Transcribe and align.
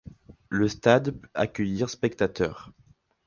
Le 0.49 0.67
stade 0.67 1.11
peut 1.11 1.29
accueillir 1.35 1.87
spectateurs. 1.87 2.71